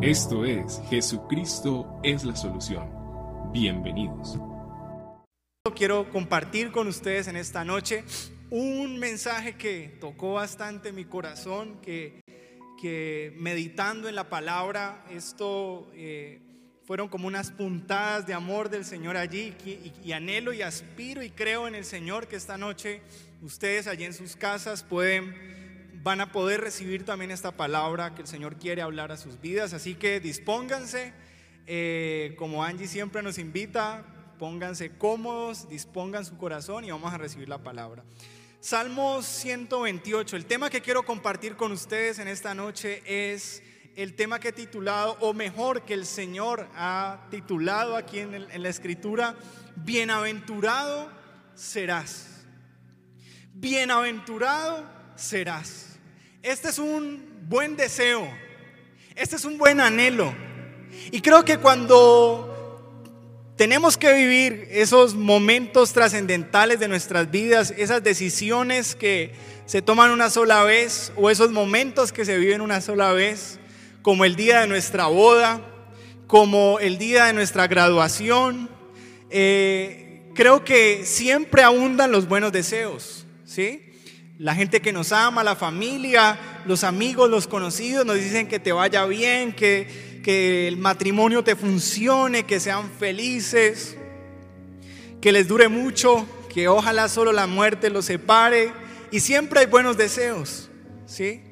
[0.00, 2.88] Esto es Jesucristo es la solución.
[3.52, 4.38] Bienvenidos.
[5.76, 8.02] Quiero compartir con ustedes en esta noche
[8.50, 12.22] un mensaje que tocó bastante mi corazón, que,
[12.80, 16.40] que meditando en la palabra, esto eh,
[16.84, 21.30] fueron como unas puntadas de amor del Señor allí y, y anhelo y aspiro y
[21.30, 23.02] creo en el Señor que esta noche
[23.42, 25.61] ustedes allí en sus casas pueden
[26.02, 29.72] van a poder recibir también esta palabra que el Señor quiere hablar a sus vidas.
[29.72, 31.12] Así que dispónganse,
[31.66, 34.04] eh, como Angie siempre nos invita,
[34.38, 38.02] pónganse cómodos, dispongan su corazón y vamos a recibir la palabra.
[38.58, 43.62] Salmos 128, el tema que quiero compartir con ustedes en esta noche es
[43.94, 48.62] el tema que he titulado, o mejor que el Señor ha titulado aquí en, en
[48.62, 49.36] la escritura,
[49.76, 51.10] Bienaventurado
[51.54, 52.44] serás.
[53.52, 55.91] Bienaventurado serás.
[56.42, 58.28] Este es un buen deseo,
[59.14, 60.34] este es un buen anhelo.
[61.12, 62.98] Y creo que cuando
[63.54, 69.32] tenemos que vivir esos momentos trascendentales de nuestras vidas, esas decisiones que
[69.66, 73.60] se toman una sola vez o esos momentos que se viven una sola vez,
[74.02, 75.60] como el día de nuestra boda,
[76.26, 78.68] como el día de nuestra graduación,
[79.30, 83.91] eh, creo que siempre abundan los buenos deseos, ¿sí?
[84.38, 88.72] La gente que nos ama, la familia, los amigos, los conocidos nos dicen que te
[88.72, 93.96] vaya bien, que, que el matrimonio te funcione, que sean felices,
[95.20, 98.72] que les dure mucho, que ojalá solo la muerte los separe.
[99.10, 100.70] Y siempre hay buenos deseos,
[101.06, 101.42] ¿sí?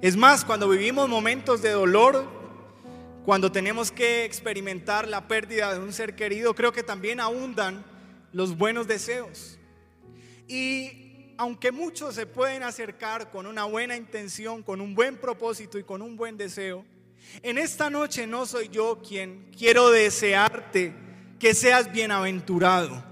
[0.00, 2.24] Es más, cuando vivimos momentos de dolor,
[3.24, 7.84] cuando tenemos que experimentar la pérdida de un ser querido, creo que también abundan
[8.32, 9.58] los buenos deseos.
[10.48, 11.01] Y
[11.36, 16.02] aunque muchos se pueden acercar con una buena intención, con un buen propósito y con
[16.02, 16.84] un buen deseo,
[17.42, 20.92] en esta noche no soy yo quien quiero desearte
[21.38, 23.02] que seas bienaventurado.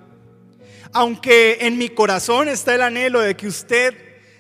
[0.92, 3.94] Aunque en mi corazón está el anhelo de que usted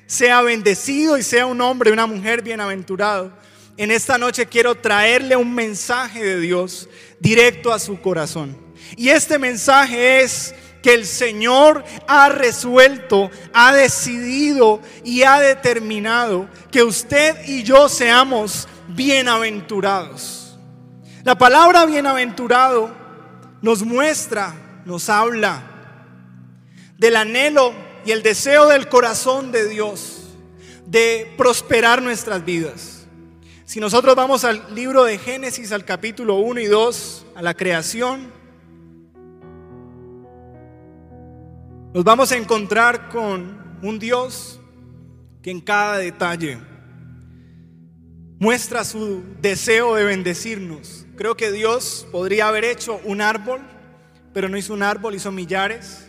[0.06, 3.32] sea bendecido y sea un hombre, una mujer bienaventurado,
[3.76, 6.88] en esta noche quiero traerle un mensaje de Dios
[7.18, 8.56] directo a su corazón.
[8.96, 16.82] Y este mensaje es que el Señor ha resuelto, ha decidido y ha determinado que
[16.82, 20.58] usted y yo seamos bienaventurados.
[21.24, 22.90] La palabra bienaventurado
[23.60, 25.62] nos muestra, nos habla
[26.96, 27.74] del anhelo
[28.04, 30.16] y el deseo del corazón de Dios
[30.86, 33.06] de prosperar nuestras vidas.
[33.64, 38.32] Si nosotros vamos al libro de Génesis, al capítulo 1 y 2, a la creación,
[41.92, 44.60] Nos vamos a encontrar con un Dios
[45.42, 46.60] que en cada detalle
[48.38, 51.04] muestra su deseo de bendecirnos.
[51.16, 53.60] Creo que Dios podría haber hecho un árbol,
[54.32, 56.06] pero no hizo un árbol, hizo millares.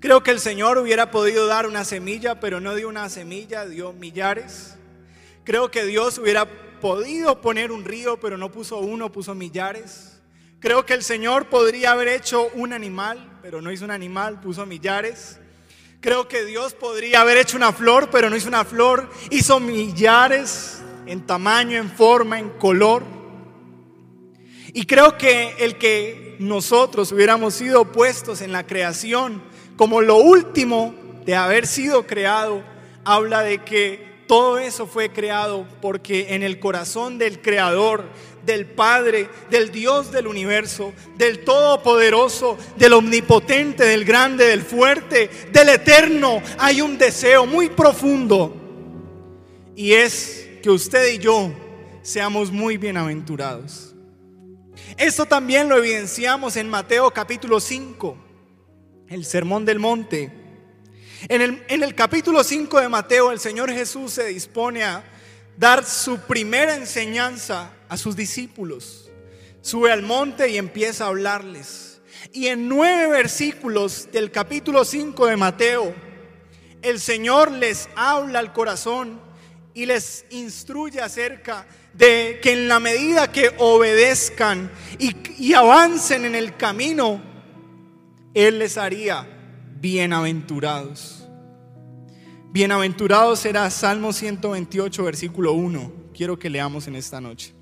[0.00, 3.92] Creo que el Señor hubiera podido dar una semilla, pero no dio una semilla, dio
[3.92, 4.76] millares.
[5.44, 6.48] Creo que Dios hubiera
[6.80, 10.20] podido poner un río, pero no puso uno, puso millares.
[10.58, 14.66] Creo que el Señor podría haber hecho un animal, pero no hizo un animal, puso
[14.66, 15.38] millares.
[16.00, 20.82] Creo que Dios podría haber hecho una flor, pero no hizo una flor, hizo millares
[21.06, 23.04] en tamaño, en forma, en color.
[24.72, 29.40] Y creo que el que nosotros hubiéramos sido puestos en la creación
[29.76, 30.92] como lo último
[31.24, 32.64] de haber sido creado,
[33.04, 38.06] habla de que todo eso fue creado porque en el corazón del Creador,
[38.46, 45.68] del Padre, del Dios del universo, del Todopoderoso, del Omnipotente, del Grande, del Fuerte, del
[45.68, 48.54] Eterno, hay un deseo muy profundo.
[49.74, 51.52] Y es que usted y yo
[52.02, 53.94] seamos muy bienaventurados.
[54.96, 58.16] Esto también lo evidenciamos en Mateo capítulo 5,
[59.08, 60.32] el Sermón del Monte.
[61.28, 65.04] En el, en el capítulo 5 de Mateo el Señor Jesús se dispone a
[65.56, 69.10] dar su primera enseñanza a sus discípulos.
[69.60, 72.00] Sube al monte y empieza a hablarles.
[72.32, 75.94] Y en nueve versículos del capítulo 5 de Mateo,
[76.82, 79.20] el Señor les habla al corazón
[79.74, 86.56] y les instruye acerca de que en la medida que obedezcan y, avancen en el
[86.56, 87.20] camino,
[88.34, 89.26] Él les haría
[89.80, 91.26] bienaventurados.
[92.52, 95.92] Bienaventurados será Salmo 128, versículo 1.
[96.14, 97.55] Quiero que leamos en esta noche.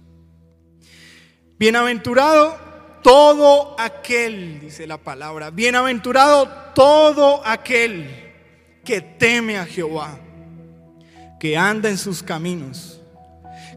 [1.59, 2.57] Bienaventurado
[3.03, 8.09] todo aquel, dice la palabra, bienaventurado todo aquel
[8.85, 10.19] que teme a Jehová,
[11.39, 13.01] que anda en sus caminos,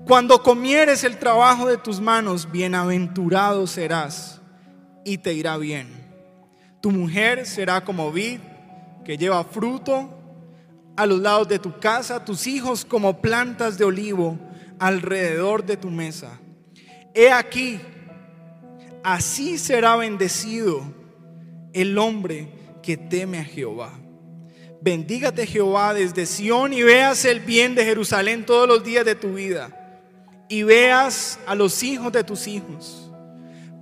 [0.05, 4.39] Cuando comieres el trabajo de tus manos, bienaventurado serás
[5.03, 5.89] y te irá bien.
[6.81, 8.39] Tu mujer será como vid
[9.03, 10.09] que lleva fruto
[10.95, 14.39] a los lados de tu casa, tus hijos como plantas de olivo
[14.79, 16.39] alrededor de tu mesa.
[17.19, 17.79] He aquí,
[19.03, 20.83] así será bendecido
[21.73, 22.47] el hombre
[22.83, 23.91] que teme a Jehová.
[24.81, 29.33] Bendígate Jehová desde Sión y veas el bien de Jerusalén todos los días de tu
[29.33, 30.05] vida.
[30.47, 33.11] Y veas a los hijos de tus hijos.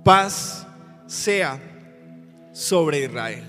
[0.02, 0.66] Paz
[1.06, 1.60] sea
[2.52, 3.44] sobre Israel.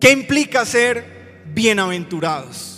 [0.00, 2.73] ¿Qué implica ser bienaventurados?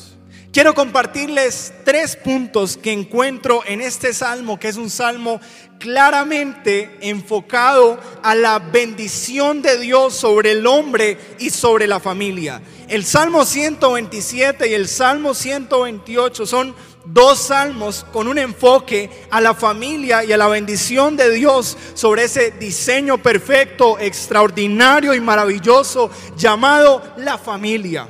[0.56, 5.38] Quiero compartirles tres puntos que encuentro en este salmo, que es un salmo
[5.79, 12.62] claramente enfocado a la bendición de Dios sobre el hombre y sobre la familia.
[12.88, 16.75] El Salmo 127 y el Salmo 128 son
[17.05, 22.25] dos salmos con un enfoque a la familia y a la bendición de Dios sobre
[22.25, 28.08] ese diseño perfecto, extraordinario y maravilloso llamado la familia.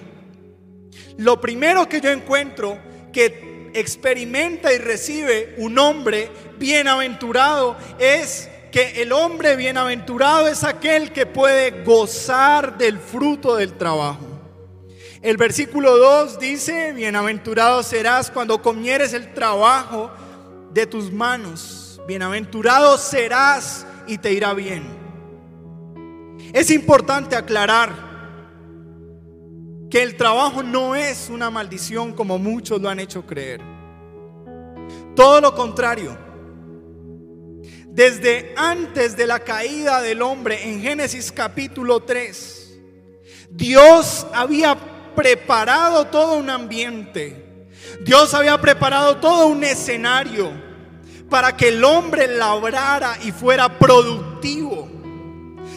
[1.18, 2.78] Lo primero que yo encuentro
[3.12, 11.24] que experimenta y recibe un hombre bienaventurado es que el hombre bienaventurado es aquel que
[11.24, 14.26] puede gozar del fruto del trabajo.
[15.22, 20.10] El versículo 2 dice, bienaventurado serás cuando comieres el trabajo
[20.72, 22.00] de tus manos.
[22.06, 24.84] Bienaventurado serás y te irá bien.
[26.52, 28.05] Es importante aclarar
[29.96, 33.62] que el trabajo no es una maldición como muchos lo han hecho creer.
[35.14, 36.18] Todo lo contrario.
[37.86, 42.78] Desde antes de la caída del hombre en Génesis capítulo 3,
[43.48, 44.76] Dios había
[45.14, 47.66] preparado todo un ambiente.
[48.02, 50.52] Dios había preparado todo un escenario
[51.30, 54.75] para que el hombre labrara y fuera productivo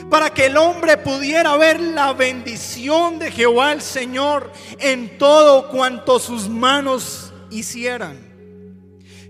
[0.09, 6.19] para que el hombre pudiera ver la bendición de Jehová el Señor en todo cuanto
[6.19, 8.27] sus manos hicieran.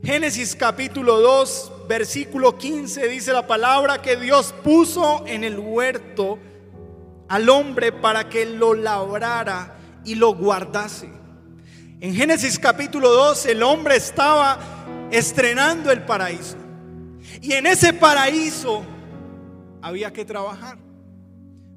[0.04, 6.40] Génesis capítulo 2, versículo 15 dice la palabra que Dios puso en el huerto
[7.28, 11.10] al hombre para que lo labrara y lo guardase.
[12.00, 14.58] En Génesis capítulo 2 el hombre estaba
[15.12, 16.56] estrenando el paraíso.
[17.42, 18.84] Y en ese paraíso
[19.82, 20.78] había que trabajar.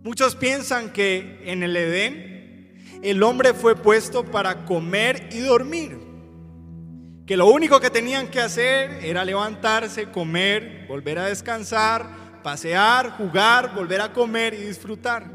[0.03, 5.99] Muchos piensan que en el Edén el hombre fue puesto para comer y dormir.
[7.27, 12.07] Que lo único que tenían que hacer era levantarse, comer, volver a descansar,
[12.43, 15.31] pasear, jugar, volver a comer y disfrutar.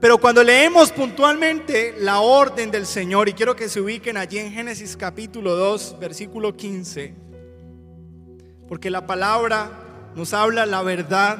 [0.00, 4.52] Pero cuando leemos puntualmente la orden del Señor, y quiero que se ubiquen allí en
[4.52, 7.14] Génesis capítulo 2, versículo 15,
[8.68, 9.70] porque la palabra
[10.14, 11.38] nos habla la verdad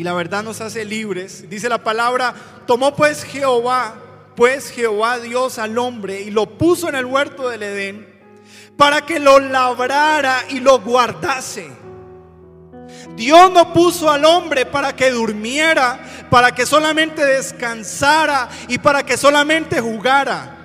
[0.00, 1.50] y la verdad nos hace libres.
[1.50, 2.34] Dice la palabra,
[2.66, 3.96] tomó pues Jehová,
[4.34, 8.08] pues Jehová Dios al hombre y lo puso en el huerto del Edén
[8.78, 11.70] para que lo labrara y lo guardase.
[13.14, 16.00] Dios no puso al hombre para que durmiera,
[16.30, 20.56] para que solamente descansara y para que solamente jugara.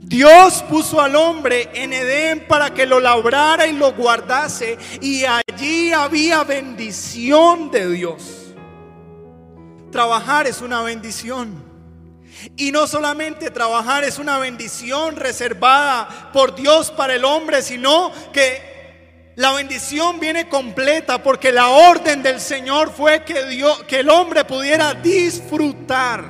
[0.00, 5.92] Dios puso al hombre en Edén para que lo labrara y lo guardase y allí
[5.92, 8.39] había bendición de Dios.
[9.90, 11.70] Trabajar es una bendición.
[12.56, 19.32] Y no solamente trabajar es una bendición reservada por Dios para el hombre, sino que
[19.36, 24.44] la bendición viene completa porque la orden del Señor fue que, Dios, que el hombre
[24.44, 26.24] pudiera disfrutar.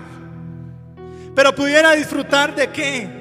[1.35, 3.21] Pero pudiera disfrutar de qué?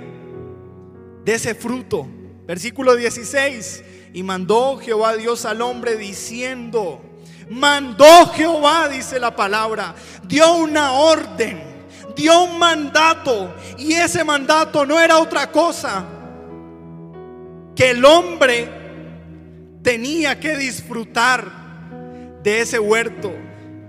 [1.29, 2.07] de ese fruto.
[2.45, 3.83] Versículo 16.
[4.13, 7.01] Y mandó Jehová Dios al hombre diciendo,
[7.49, 11.61] mandó Jehová, dice la palabra, dio una orden,
[12.15, 13.53] dio un mandato.
[13.77, 16.05] Y ese mandato no era otra cosa
[17.75, 18.69] que el hombre
[19.81, 21.49] tenía que disfrutar
[22.43, 23.31] de ese huerto.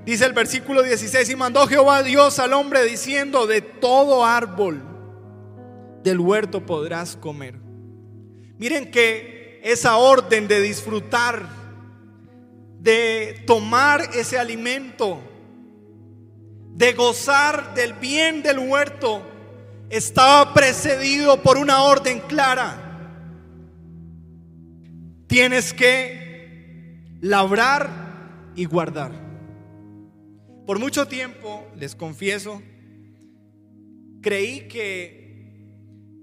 [0.05, 4.83] Dice el versículo 16, y mandó Jehová Dios al hombre diciendo, de todo árbol
[6.03, 7.57] del huerto podrás comer.
[8.59, 11.47] Miren que esa orden de disfrutar,
[12.81, 15.21] de tomar ese alimento,
[16.75, 19.23] de gozar del bien del huerto,
[19.91, 22.87] estaba precedido por una orden clara.
[25.27, 29.13] Tienes que labrar y guardar.
[30.67, 32.63] Por mucho tiempo, les confieso,
[34.23, 35.21] creí que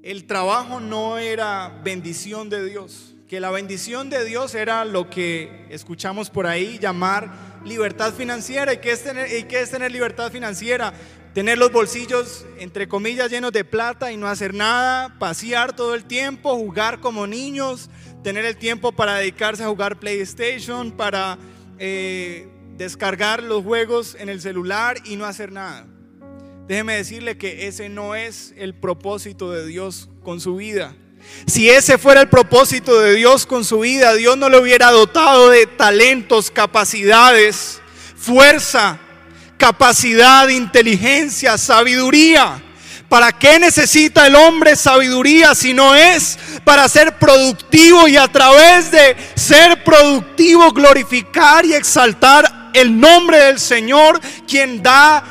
[0.02, 3.17] el trabajo no era bendición de Dios.
[3.28, 7.30] Que la bendición de Dios era lo que escuchamos por ahí llamar
[7.66, 8.74] libertad financiera.
[8.74, 10.94] ¿Y qué es tener, y es tener libertad financiera?
[11.34, 16.06] Tener los bolsillos, entre comillas, llenos de plata y no hacer nada, pasear todo el
[16.06, 17.90] tiempo, jugar como niños,
[18.24, 21.38] tener el tiempo para dedicarse a jugar PlayStation, para
[21.80, 25.86] eh, descargar los juegos en el celular y no hacer nada.
[26.68, 30.96] Déjeme decirle que ese no es el propósito de Dios con su vida.
[31.48, 35.50] Si ese fuera el propósito de Dios con su vida, Dios no le hubiera dotado
[35.50, 37.80] de talentos, capacidades,
[38.18, 39.00] fuerza,
[39.58, 42.62] capacidad, inteligencia, sabiduría.
[43.08, 48.92] ¿Para qué necesita el hombre sabiduría si no es para ser productivo y a través
[48.92, 55.24] de ser productivo glorificar y exaltar el nombre del Señor, quien da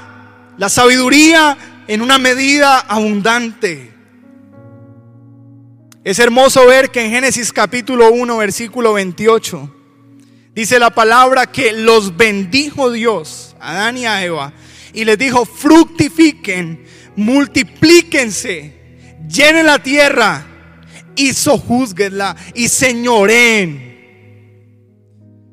[0.56, 3.95] la sabiduría en una medida abundante?
[6.06, 9.74] Es hermoso ver que en Génesis capítulo 1, versículo 28,
[10.54, 14.52] dice la palabra que los bendijo Dios, a Adán y a Eva,
[14.92, 16.86] y les dijo, fructifiquen,
[17.16, 18.72] multiplíquense,
[19.28, 20.46] llenen la tierra
[21.16, 23.96] y sojuzguenla y señoreen.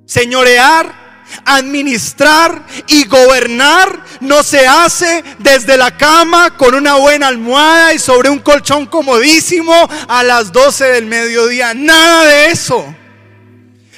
[0.05, 1.02] Señorear
[1.45, 8.29] administrar y gobernar no se hace desde la cama con una buena almohada y sobre
[8.29, 9.73] un colchón comodísimo
[10.07, 11.73] a las 12 del mediodía.
[11.73, 12.95] Nada de eso.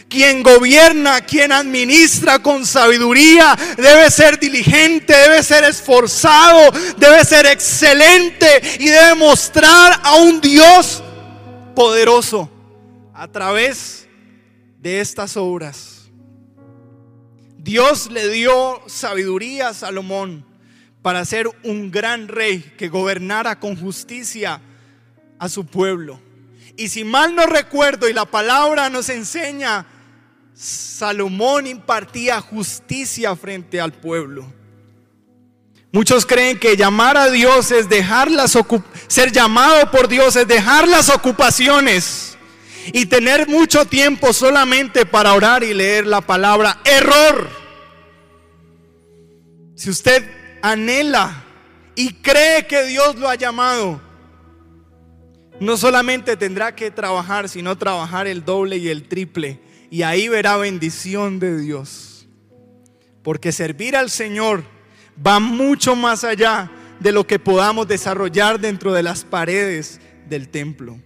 [0.07, 8.61] Quien gobierna, quien administra con sabiduría, debe ser diligente, debe ser esforzado, debe ser excelente
[8.79, 11.03] y debe mostrar a un Dios
[11.75, 12.49] poderoso
[13.13, 14.07] a través
[14.79, 15.94] de estas obras.
[17.65, 20.45] Dios le dio sabiduría a Salomón
[21.01, 24.61] para ser un gran rey que gobernara con justicia
[25.39, 26.21] a su pueblo.
[26.77, 29.83] Y si mal no recuerdo y la palabra nos enseña,
[30.53, 34.45] Salomón impartía justicia frente al pueblo.
[35.91, 38.55] Muchos creen que llamar a Dios es dejar las
[39.07, 42.34] ser llamado por Dios es dejar las ocupaciones
[42.93, 46.79] y tener mucho tiempo solamente para orar y leer la palabra.
[46.83, 47.49] Error.
[49.75, 50.23] Si usted
[50.61, 51.43] anhela
[51.95, 54.01] y cree que Dios lo ha llamado,
[55.59, 59.59] no solamente tendrá que trabajar, sino trabajar el doble y el triple.
[59.89, 62.27] Y ahí verá bendición de Dios.
[63.23, 64.63] Porque servir al Señor
[65.25, 70.99] va mucho más allá de lo que podamos desarrollar dentro de las paredes del templo.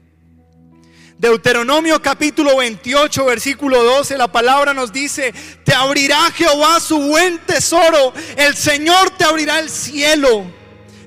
[1.19, 5.33] Deuteronomio capítulo 28, versículo 12, la palabra nos dice,
[5.65, 10.45] te abrirá Jehová su buen tesoro, el Señor te abrirá el cielo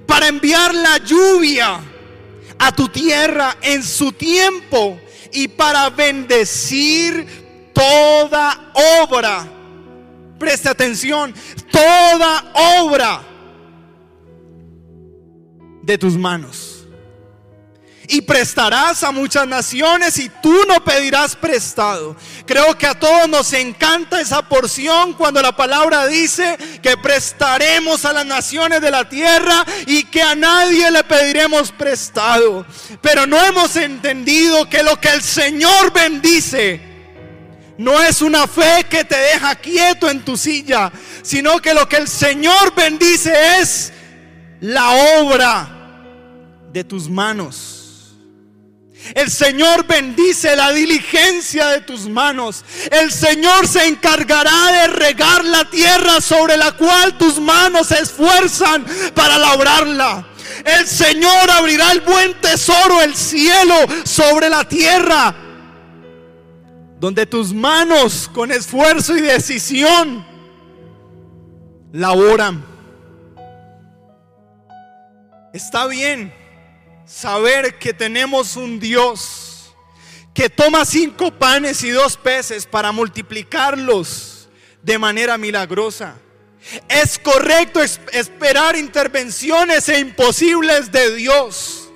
[0.06, 1.80] para enviar la lluvia
[2.58, 5.00] a tu tierra en su tiempo
[5.32, 8.70] y para bendecir toda
[9.02, 9.48] obra.
[10.38, 11.34] Preste atención,
[11.70, 12.52] toda
[12.82, 13.22] obra
[15.82, 16.71] de tus manos
[18.12, 22.14] y prestarás a muchas naciones y tú no pedirás prestado.
[22.44, 28.12] Creo que a todos nos encanta esa porción cuando la palabra dice que prestaremos a
[28.12, 32.66] las naciones de la tierra y que a nadie le pediremos prestado.
[33.00, 36.82] Pero no hemos entendido que lo que el Señor bendice
[37.78, 40.92] no es una fe que te deja quieto en tu silla,
[41.22, 43.90] sino que lo que el Señor bendice es
[44.60, 45.96] la obra
[46.70, 47.81] de tus manos.
[49.14, 52.64] El Señor bendice la diligencia de tus manos.
[52.90, 58.86] El Señor se encargará de regar la tierra sobre la cual tus manos se esfuerzan
[59.14, 60.26] para labrarla.
[60.64, 65.34] El Señor abrirá el buen tesoro, el cielo, sobre la tierra,
[67.00, 70.24] donde tus manos con esfuerzo y decisión
[71.92, 72.64] laboran.
[75.52, 76.41] Está bien
[77.06, 79.52] saber que tenemos un Dios
[80.34, 84.48] que toma cinco panes y dos peces para multiplicarlos
[84.82, 86.14] de manera milagrosa.
[86.88, 91.90] Es correcto esperar intervenciones e imposibles de Dios.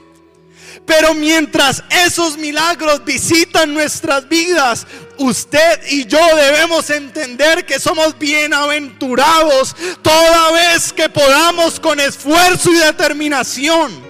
[0.85, 4.87] Pero mientras esos milagros visitan nuestras vidas,
[5.19, 12.77] usted y yo debemos entender que somos bienaventurados toda vez que podamos con esfuerzo y
[12.77, 14.06] determinación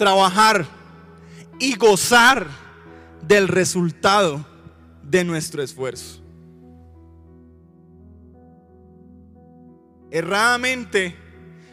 [0.00, 0.66] trabajar
[1.58, 2.46] y gozar
[3.20, 4.46] del resultado
[5.02, 6.22] de nuestro esfuerzo.
[10.10, 11.14] Erradamente,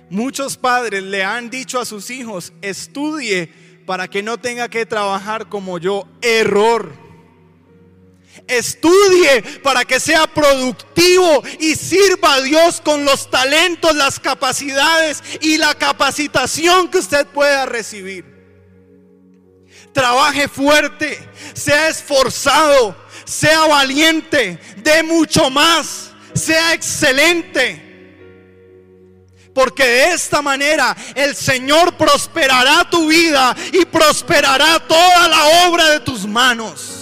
[0.09, 3.49] muchos padres le han dicho a sus hijos, estudie
[3.85, 6.05] para que no tenga que trabajar como yo.
[6.21, 7.06] Error.
[8.47, 15.57] Estudie para que sea productivo y sirva a Dios con los talentos, las capacidades y
[15.57, 18.25] la capacitación que usted pueda recibir.
[19.93, 21.17] Trabaje fuerte,
[21.53, 27.87] sea esforzado, sea valiente, dé mucho más, sea excelente
[29.57, 35.99] porque de esta manera el Señor prosperará tu vida y prosperará toda la obra de
[36.01, 36.96] tus manos.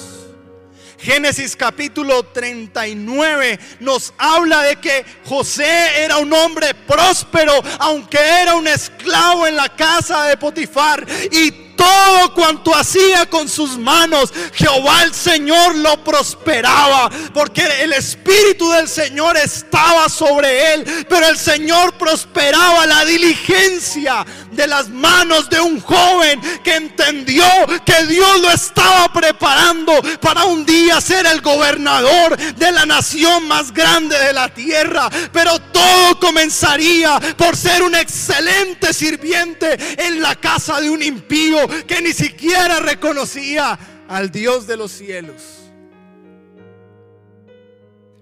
[1.05, 8.67] Génesis capítulo 39 nos habla de que José era un hombre próspero, aunque era un
[8.67, 11.05] esclavo en la casa de Potifar.
[11.31, 18.69] Y todo cuanto hacía con sus manos, Jehová el Señor lo prosperaba, porque el Espíritu
[18.71, 25.59] del Señor estaba sobre él, pero el Señor prosperaba la diligencia de las manos de
[25.59, 27.45] un joven que entendió
[27.85, 33.71] que Dios lo estaba preparando para un día ser el gobernador de la nación más
[33.71, 40.79] grande de la tierra, pero todo comenzaría por ser un excelente sirviente en la casa
[40.81, 43.77] de un impío que ni siquiera reconocía
[44.07, 45.41] al Dios de los cielos.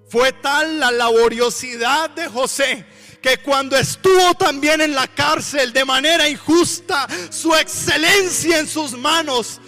[0.07, 2.85] Fue tal la laboriosidad de José
[3.21, 9.61] que cuando estuvo también en la cárcel de manera injusta, su excelencia en sus manos,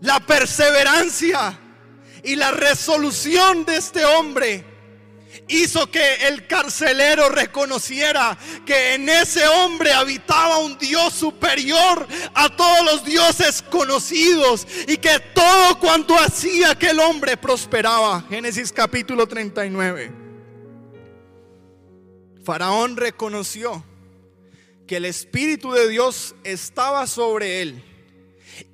[0.00, 1.60] la perseverancia
[2.22, 4.73] y la resolución de este hombre
[5.48, 12.84] hizo que el carcelero reconociera que en ese hombre habitaba un Dios superior a todos
[12.84, 18.24] los dioses conocidos y que todo cuanto hacía aquel hombre prosperaba.
[18.28, 20.12] Génesis capítulo 39.
[22.44, 23.84] Faraón reconoció
[24.86, 27.82] que el Espíritu de Dios estaba sobre él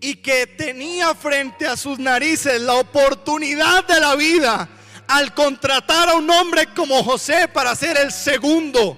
[0.00, 4.68] y que tenía frente a sus narices la oportunidad de la vida
[5.10, 8.96] al contratar a un hombre como José para ser el segundo.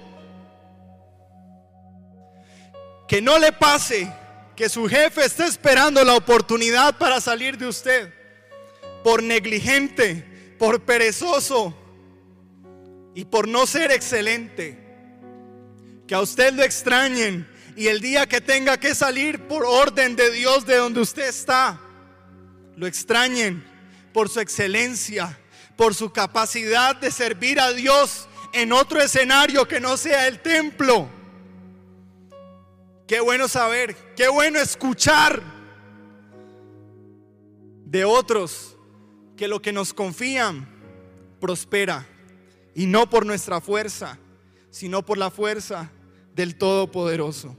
[3.07, 4.13] Que no le pase
[4.55, 8.13] que su jefe esté esperando la oportunidad para salir de usted
[9.03, 11.75] por negligente, por perezoso
[13.15, 14.77] y por no ser excelente.
[16.07, 20.29] Que a usted lo extrañen y el día que tenga que salir por orden de
[20.29, 21.81] Dios de donde usted está,
[22.75, 23.65] lo extrañen
[24.13, 25.39] por su excelencia
[25.75, 31.09] por su capacidad de servir a Dios en otro escenario que no sea el templo.
[33.07, 35.41] Qué bueno saber, qué bueno escuchar
[37.85, 38.77] de otros
[39.35, 40.67] que lo que nos confían
[41.39, 42.07] prospera
[42.75, 44.17] y no por nuestra fuerza,
[44.69, 45.91] sino por la fuerza
[46.33, 47.55] del Todopoderoso.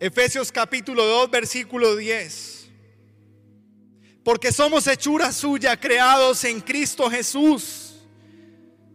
[0.00, 2.61] Efesios capítulo 2, versículo 10
[4.24, 7.94] porque somos hechura suya, creados en Cristo Jesús.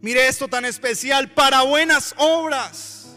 [0.01, 3.07] Mire esto tan especial, para buenas obras,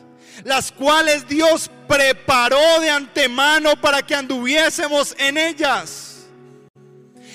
[0.44, 6.10] las cuales Dios preparó de antemano para que anduviésemos en ellas.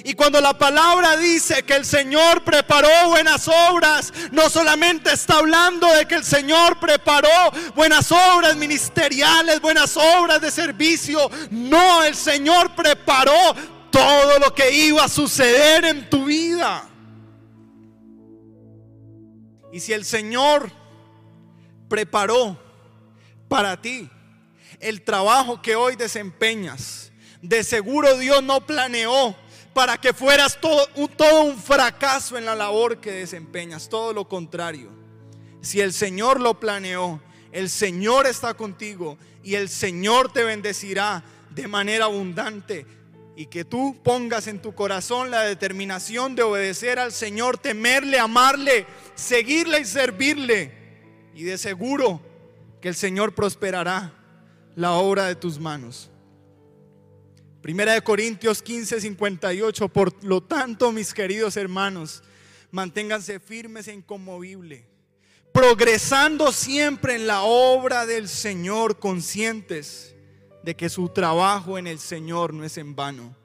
[0.04, 5.88] Y cuando la palabra dice que el Señor preparó buenas obras, no solamente está hablando
[5.96, 7.28] de que el Señor preparó
[7.74, 11.32] buenas obras ministeriales, buenas obras de servicio.
[11.50, 13.56] No, el Señor preparó
[13.96, 16.90] todo lo que iba a suceder en tu vida.
[19.72, 20.70] Y si el Señor
[21.88, 22.60] preparó
[23.48, 24.10] para ti
[24.82, 29.34] el trabajo que hoy desempeñas, de seguro Dios no planeó
[29.74, 34.28] para que fueras todo un, todo un fracaso en la labor que desempeñas, todo lo
[34.28, 34.90] contrario.
[35.62, 37.22] Si el Señor lo planeó,
[37.54, 42.86] el Señor está contigo y el Señor te bendecirá de manera abundante
[43.36, 48.86] y que tú pongas en tu corazón la determinación de obedecer al Señor, temerle, amarle,
[49.16, 50.72] seguirle y servirle.
[51.34, 52.22] Y de seguro
[52.82, 54.14] que el Señor prosperará
[54.76, 56.10] la obra de tus manos.
[57.62, 59.90] Primera de Corintios 15, 58.
[59.90, 62.24] Por lo tanto, mis queridos hermanos,
[62.72, 64.86] manténganse firmes e inconmovibles,
[65.52, 70.15] progresando siempre en la obra del Señor, conscientes
[70.66, 73.36] de que su trabajo en el Señor no es en vano.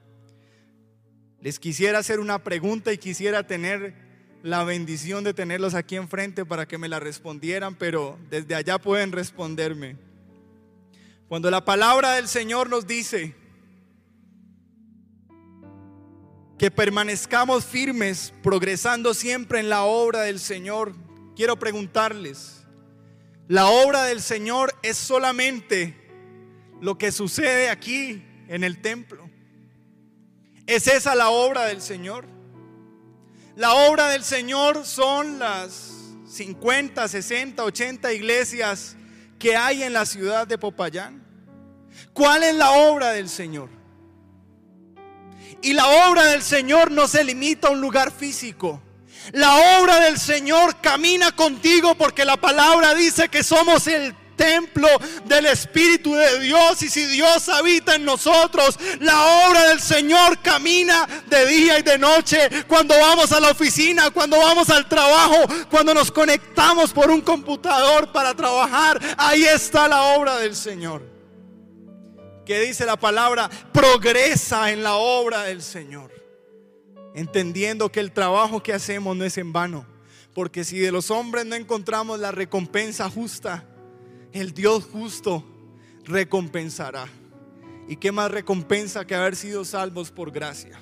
[1.39, 3.93] Les quisiera hacer una pregunta y quisiera tener
[4.41, 9.11] la bendición de tenerlos aquí enfrente para que me la respondieran, pero desde allá pueden
[9.11, 9.97] responderme.
[11.27, 13.35] Cuando la palabra del Señor nos dice
[16.57, 20.93] que permanezcamos firmes, progresando siempre en la obra del Señor,
[21.35, 22.63] quiero preguntarles,
[23.47, 26.00] ¿la obra del Señor es solamente
[26.81, 29.29] lo que sucede aquí en el templo.
[30.65, 32.25] ¿Es esa la obra del Señor?
[33.55, 35.91] La obra del Señor son las
[36.27, 38.95] 50, 60, 80 iglesias
[39.37, 41.23] que hay en la ciudad de Popayán.
[42.13, 43.69] ¿Cuál es la obra del Señor?
[45.61, 48.81] Y la obra del Señor no se limita a un lugar físico.
[49.33, 54.87] La obra del Señor camina contigo porque la palabra dice que somos el templo
[55.25, 61.07] del Espíritu de Dios y si Dios habita en nosotros, la obra del Señor camina
[61.27, 65.35] de día y de noche, cuando vamos a la oficina, cuando vamos al trabajo,
[65.69, 71.09] cuando nos conectamos por un computador para trabajar, ahí está la obra del Señor.
[72.45, 76.11] Que dice la palabra, progresa en la obra del Señor,
[77.13, 79.85] entendiendo que el trabajo que hacemos no es en vano.
[80.33, 83.65] Porque si de los hombres no encontramos la recompensa justa,
[84.33, 85.45] el Dios justo
[86.05, 87.07] recompensará.
[87.87, 90.79] ¿Y qué más recompensa que haber sido salvos por gracia?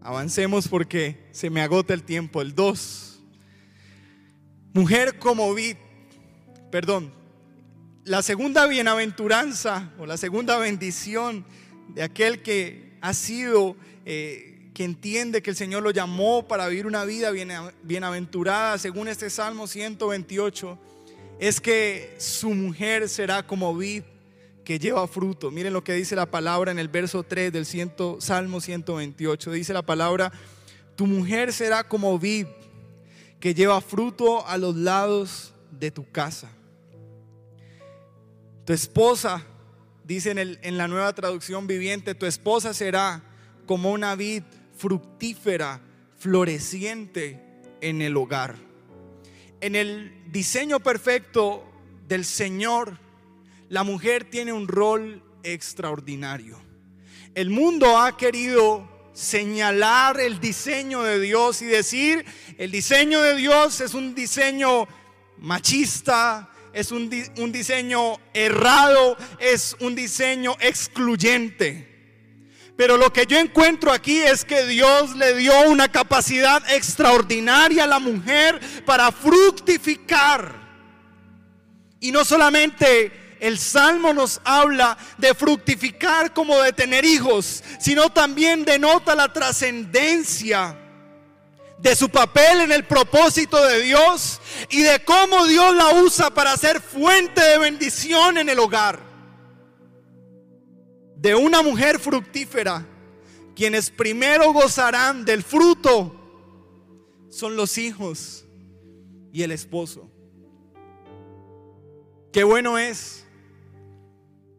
[0.00, 2.40] Avancemos porque se me agota el tiempo.
[2.40, 3.20] El 2.
[4.72, 5.76] Mujer como vid.
[6.70, 7.12] Perdón.
[8.04, 11.44] La segunda bienaventuranza o la segunda bendición
[11.88, 16.86] de aquel que ha sido eh, que entiende que el Señor lo llamó para vivir
[16.86, 17.30] una vida
[17.82, 20.78] bienaventurada, según este Salmo 128,
[21.38, 24.04] es que su mujer será como vid
[24.64, 25.50] que lleva fruto.
[25.50, 27.66] Miren lo que dice la palabra en el verso 3 del
[28.22, 29.50] Salmo 128.
[29.50, 30.32] Dice la palabra,
[30.96, 32.46] tu mujer será como vid
[33.38, 36.50] que lleva fruto a los lados de tu casa.
[38.64, 39.44] Tu esposa,
[40.04, 43.22] dice en, en la nueva traducción viviente, tu esposa será
[43.66, 44.42] como una vid
[44.80, 45.82] fructífera,
[46.18, 47.38] floreciente
[47.82, 48.56] en el hogar.
[49.60, 51.62] En el diseño perfecto
[52.08, 52.98] del Señor,
[53.68, 56.58] la mujer tiene un rol extraordinario.
[57.34, 62.24] El mundo ha querido señalar el diseño de Dios y decir,
[62.56, 64.88] el diseño de Dios es un diseño
[65.38, 71.89] machista, es un, un diseño errado, es un diseño excluyente.
[72.76, 77.86] Pero lo que yo encuentro aquí es que Dios le dio una capacidad extraordinaria a
[77.86, 80.54] la mujer para fructificar.
[82.00, 88.64] Y no solamente el Salmo nos habla de fructificar como de tener hijos, sino también
[88.64, 90.76] denota la trascendencia
[91.78, 96.56] de su papel en el propósito de Dios y de cómo Dios la usa para
[96.56, 99.09] ser fuente de bendición en el hogar
[101.20, 102.86] de una mujer fructífera,
[103.54, 106.16] quienes primero gozarán del fruto
[107.28, 108.46] son los hijos
[109.30, 110.10] y el esposo.
[112.32, 113.26] Qué bueno es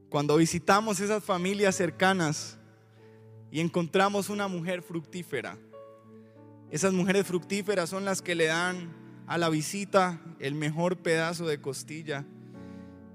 [0.10, 2.60] cuando visitamos esas familias cercanas
[3.50, 5.58] y encontramos una mujer fructífera.
[6.70, 8.94] Esas mujeres fructíferas son las que le dan
[9.26, 12.24] a la visita el mejor pedazo de costilla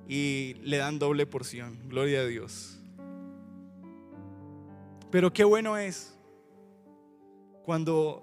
[0.09, 1.89] y le dan doble porción.
[1.89, 2.76] Gloria a Dios.
[5.11, 6.15] Pero qué bueno es
[7.65, 8.23] cuando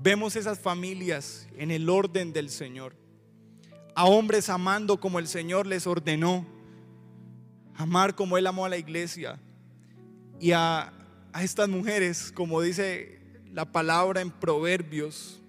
[0.00, 2.94] vemos esas familias en el orden del Señor,
[3.94, 6.46] a hombres amando como el Señor les ordenó,
[7.74, 9.40] amar como Él amó a la iglesia,
[10.40, 10.92] y a,
[11.32, 13.20] a estas mujeres, como dice
[13.52, 15.40] la palabra en Proverbios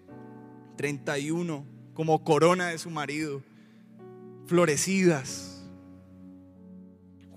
[0.77, 3.43] 31, como corona de su marido,
[4.47, 5.48] florecidas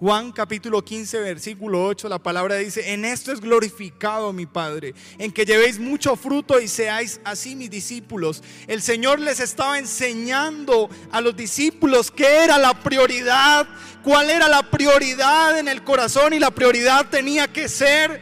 [0.03, 5.31] Juan capítulo 15, versículo 8, la palabra dice, en esto es glorificado mi Padre, en
[5.31, 8.43] que llevéis mucho fruto y seáis así mis discípulos.
[8.67, 13.69] El Señor les estaba enseñando a los discípulos qué era la prioridad,
[14.03, 18.21] cuál era la prioridad en el corazón y la prioridad tenía que ser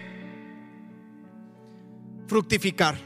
[2.26, 2.98] fructificar,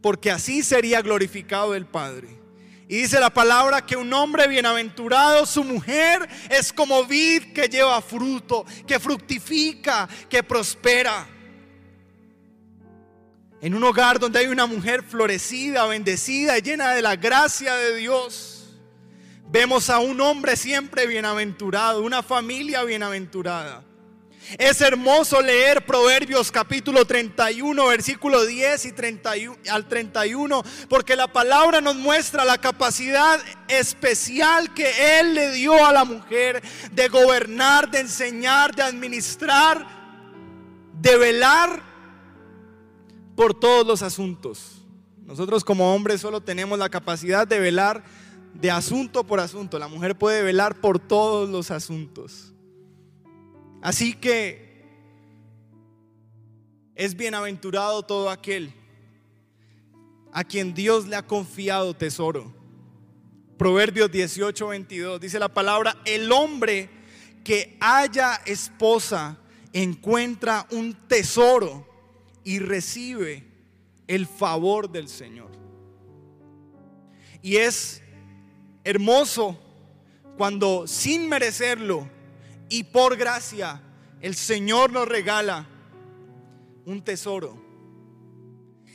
[0.00, 2.45] porque así sería glorificado el Padre.
[2.88, 8.00] Y dice la palabra que un hombre bienaventurado, su mujer es como vid que lleva
[8.00, 11.26] fruto, que fructifica, que prospera.
[13.60, 18.76] En un hogar donde hay una mujer florecida, bendecida, llena de la gracia de Dios,
[19.48, 23.82] vemos a un hombre siempre bienaventurado, una familia bienaventurada.
[24.58, 31.80] Es hermoso leer Proverbios capítulo 31, versículo 10 y 31, al 31, porque la palabra
[31.80, 38.00] nos muestra la capacidad especial que Él le dio a la mujer de gobernar, de
[38.00, 39.84] enseñar, de administrar,
[40.92, 41.82] de velar
[43.34, 44.86] por todos los asuntos.
[45.24, 48.04] Nosotros como hombres solo tenemos la capacidad de velar
[48.54, 49.80] de asunto por asunto.
[49.80, 52.52] La mujer puede velar por todos los asuntos.
[53.86, 54.82] Así que
[56.96, 58.74] es bienaventurado todo aquel
[60.32, 62.52] a quien Dios le ha confiado tesoro.
[63.56, 66.90] Proverbios 18, 22 dice la palabra, el hombre
[67.44, 69.38] que haya esposa
[69.72, 71.86] encuentra un tesoro
[72.42, 73.44] y recibe
[74.08, 75.52] el favor del Señor.
[77.40, 78.02] Y es
[78.82, 79.56] hermoso
[80.36, 82.15] cuando sin merecerlo
[82.68, 83.82] y por gracia
[84.20, 85.66] el Señor nos regala
[86.84, 87.62] un tesoro.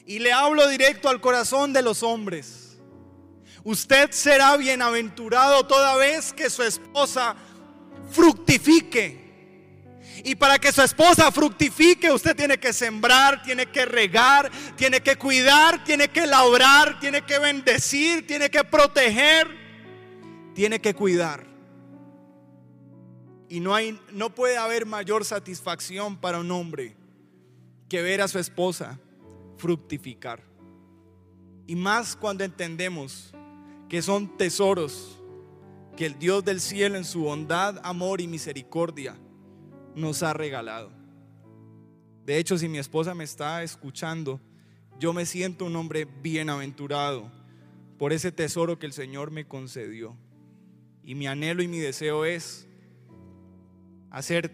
[0.05, 2.79] Y le hablo directo al corazón de los hombres.
[3.63, 7.35] Usted será bienaventurado toda vez que su esposa
[8.09, 9.21] fructifique.
[10.23, 15.15] Y para que su esposa fructifique, usted tiene que sembrar, tiene que regar, tiene que
[15.15, 19.47] cuidar, tiene que labrar, tiene que bendecir, tiene que proteger,
[20.53, 21.50] tiene que cuidar.
[23.51, 26.95] Y no hay no puede haber mayor satisfacción para un hombre
[27.89, 28.97] que ver a su esposa
[29.57, 30.41] fructificar.
[31.67, 33.33] Y más cuando entendemos
[33.89, 35.19] que son tesoros
[35.97, 39.17] que el Dios del cielo en su bondad, amor y misericordia
[39.95, 40.89] nos ha regalado.
[42.25, 44.39] De hecho, si mi esposa me está escuchando,
[44.97, 47.29] yo me siento un hombre bienaventurado
[47.99, 50.15] por ese tesoro que el Señor me concedió.
[51.03, 52.69] Y mi anhelo y mi deseo es
[54.11, 54.51] hacer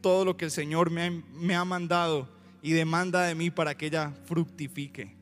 [0.00, 2.28] todo lo que el Señor me ha, me ha mandado
[2.62, 5.16] y demanda de mí para que ella fructifique.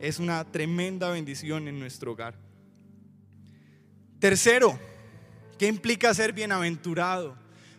[0.00, 2.38] Es una tremenda bendición en nuestro hogar.
[4.20, 4.78] Tercero,
[5.58, 7.36] ¿qué implica ser bienaventurado?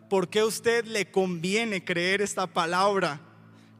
[0.09, 3.21] ¿Por qué a usted le conviene creer esta palabra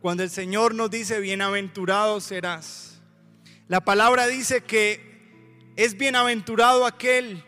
[0.02, 3.02] cuando el Señor nos dice bienaventurado serás?
[3.68, 7.44] La palabra dice que es bienaventurado aquel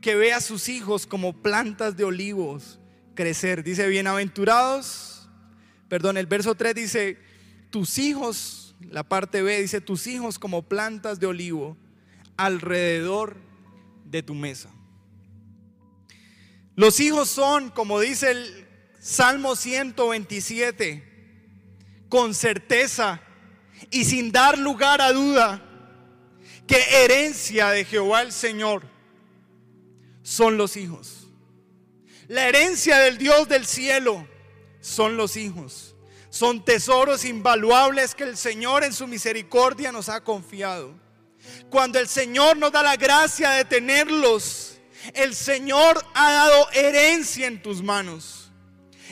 [0.00, 2.78] que ve a sus hijos como plantas de olivos
[3.14, 3.64] crecer.
[3.64, 5.28] Dice bienaventurados,
[5.88, 7.18] perdón, el verso 3 dice,
[7.70, 11.76] tus hijos, la parte B dice, tus hijos como plantas de olivo
[12.36, 13.36] alrededor
[14.04, 14.70] de tu mesa.
[16.76, 18.66] Los hijos son, como dice el
[18.98, 21.04] Salmo 127,
[22.08, 23.20] con certeza
[23.90, 25.62] y sin dar lugar a duda,
[26.66, 28.84] que herencia de Jehová el Señor
[30.22, 31.23] son los hijos.
[32.28, 34.26] La herencia del Dios del cielo
[34.80, 35.94] son los hijos.
[36.30, 40.94] Son tesoros invaluables que el Señor en su misericordia nos ha confiado.
[41.70, 44.78] Cuando el Señor nos da la gracia de tenerlos,
[45.12, 48.50] el Señor ha dado herencia en tus manos.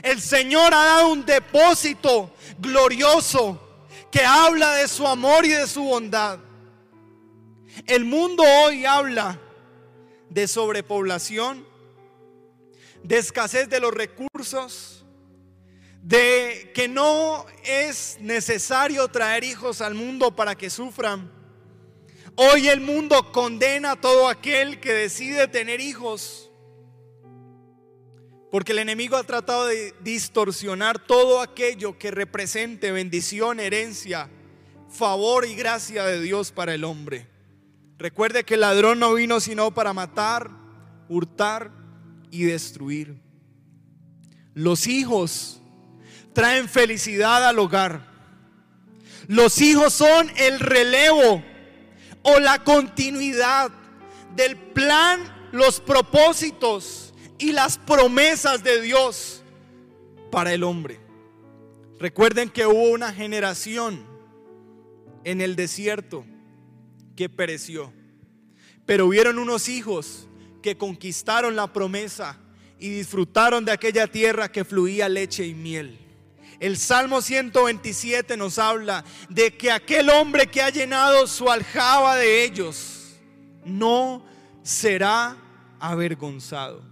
[0.03, 3.61] El Señor ha dado un depósito glorioso
[4.11, 6.38] que habla de su amor y de su bondad.
[7.87, 9.38] El mundo hoy habla
[10.29, 11.66] de sobrepoblación,
[13.05, 15.05] de escasez de los recursos,
[16.03, 21.43] de que no es necesario traer hijos al mundo para que sufran
[22.35, 26.51] Hoy el mundo condena a todo aquel que decide tener hijos.
[28.51, 34.31] Porque el enemigo ha tratado de distorsionar todo aquello que represente bendición, herencia,
[34.88, 37.29] favor y gracia de Dios para el hombre.
[37.99, 40.51] Recuerde que el ladrón no vino sino para matar,
[41.09, 41.71] hurtar
[42.33, 43.21] y destruir.
[44.55, 45.61] Los hijos
[46.33, 48.11] traen felicidad al hogar.
[49.29, 51.45] Los hijos son el relevo
[52.23, 53.71] o la continuidad
[54.35, 55.21] del plan,
[55.53, 59.42] los propósitos y las promesas de Dios
[60.31, 61.01] para el hombre.
[62.01, 64.05] Recuerden que hubo una generación
[65.25, 66.25] en el desierto
[67.14, 67.92] que pereció,
[68.87, 70.29] pero hubieron unos hijos
[70.62, 72.38] que conquistaron la promesa
[72.79, 75.98] y disfrutaron de aquella tierra que fluía leche y miel.
[76.59, 82.44] El Salmo 127 nos habla de que aquel hombre que ha llenado su aljaba de
[82.44, 83.18] ellos
[83.64, 84.25] no
[84.62, 85.37] será
[85.81, 86.83] avergonzado.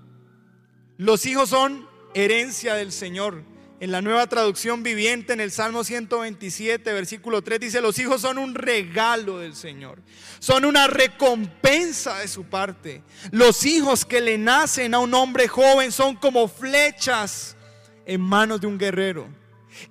[0.97, 3.45] Los hijos son herencia del Señor.
[3.81, 8.37] En la nueva traducción viviente, en el Salmo 127, versículo 3, dice, los hijos son
[8.37, 10.03] un regalo del Señor.
[10.39, 13.03] Son una recompensa de su parte.
[13.31, 17.57] Los hijos que le nacen a un hombre joven son como flechas
[18.05, 19.29] en manos de un guerrero.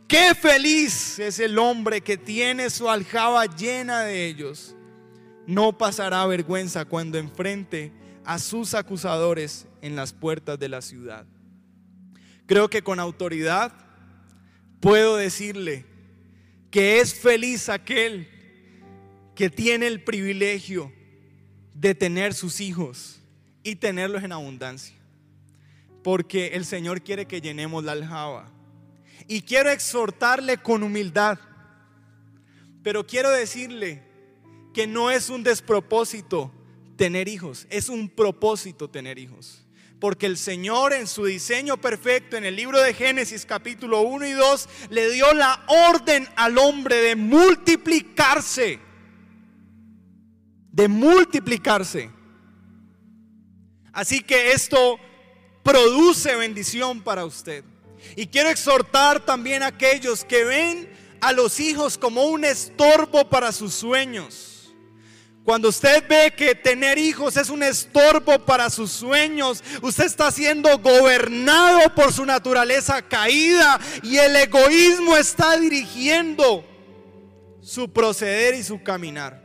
[0.08, 4.75] Qué feliz es el hombre que tiene su aljaba llena de ellos.
[5.47, 7.91] No pasará vergüenza cuando enfrente
[8.23, 11.25] a sus acusadores en las puertas de la ciudad.
[12.49, 13.71] Creo que con autoridad
[14.79, 15.85] puedo decirle
[16.71, 18.27] que es feliz aquel
[19.35, 20.91] que tiene el privilegio
[21.75, 23.21] de tener sus hijos
[23.62, 24.95] y tenerlos en abundancia.
[26.03, 28.51] Porque el Señor quiere que llenemos la aljaba.
[29.27, 31.38] Y quiero exhortarle con humildad.
[32.81, 34.01] Pero quiero decirle
[34.73, 36.51] que no es un despropósito
[36.95, 39.67] tener hijos, es un propósito tener hijos.
[39.99, 44.31] Porque el Señor en su diseño perfecto en el libro de Génesis capítulo 1 y
[44.31, 48.79] 2 le dio la orden al hombre de multiplicarse.
[50.71, 52.09] De multiplicarse.
[53.91, 54.97] Así que esto
[55.63, 57.65] produce bendición para usted.
[58.15, 63.51] Y quiero exhortar también a aquellos que ven a los hijos como un estorbo para
[63.51, 64.48] sus sueños
[65.43, 70.78] cuando usted ve que tener hijos es un estorbo para sus sueños, usted está siendo
[70.78, 76.63] gobernado por su naturaleza caída y el egoísmo está dirigiendo
[77.62, 79.43] su proceder y su caminar.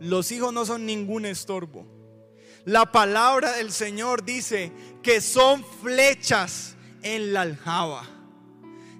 [0.00, 1.86] Los hijos no son ningún estorbo.
[2.64, 4.72] La palabra del Señor dice
[5.02, 8.04] que son flechas en la aljaba.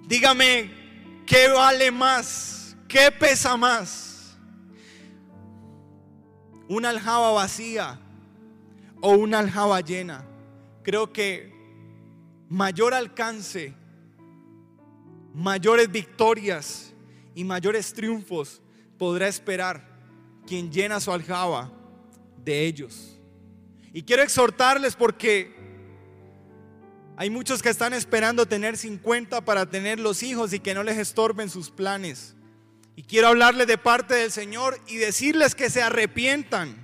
[0.07, 0.71] Dígame,
[1.25, 2.77] ¿qué vale más?
[2.87, 4.04] ¿Qué pesa más?
[6.67, 7.99] Una aljaba vacía
[9.01, 10.25] o una aljaba llena.
[10.83, 11.53] Creo que
[12.49, 13.73] mayor alcance,
[15.33, 16.93] mayores victorias
[17.33, 18.61] y mayores triunfos
[18.97, 19.85] podrá esperar
[20.45, 21.71] quien llena su aljaba
[22.43, 23.19] de ellos.
[23.93, 25.55] Y quiero exhortarles porque
[27.17, 30.97] hay muchos que están esperando tener 50 para tener los hijos y que no les
[30.97, 32.34] estorben sus planes.
[32.95, 36.75] Y quiero hablarles de parte del Señor y decirles que se arrepientan,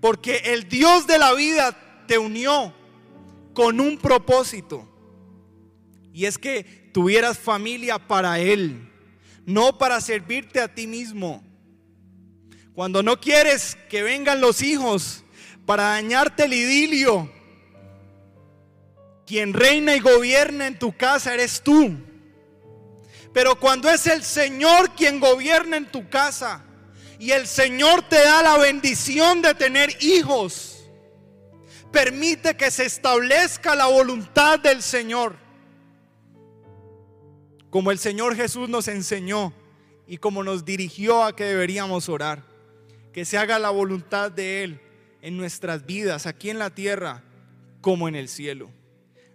[0.00, 2.74] porque el Dios de la vida te unió
[3.54, 4.86] con un propósito.
[6.12, 8.90] Y es que tuvieras familia para Él,
[9.46, 11.42] no para servirte a ti mismo.
[12.74, 15.24] Cuando no quieres que vengan los hijos
[15.66, 17.32] para dañarte el idilio,
[19.26, 22.07] quien reina y gobierna en tu casa eres tú.
[23.32, 26.64] Pero cuando es el Señor quien gobierna en tu casa
[27.18, 30.88] y el Señor te da la bendición de tener hijos,
[31.92, 35.36] permite que se establezca la voluntad del Señor.
[37.70, 39.52] Como el Señor Jesús nos enseñó
[40.06, 42.44] y como nos dirigió a que deberíamos orar.
[43.12, 44.80] Que se haga la voluntad de Él
[45.22, 47.24] en nuestras vidas, aquí en la tierra
[47.80, 48.70] como en el cielo.